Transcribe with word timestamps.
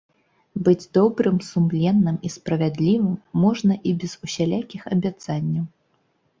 Быць 0.67 0.87
добрым, 0.97 1.37
сумленным 1.49 2.17
і 2.29 2.33
справядлівым 2.37 3.13
можна 3.45 3.73
і 3.91 3.95
без 4.03 4.19
усялякіх 4.25 4.91
абяцанняў. 4.97 5.65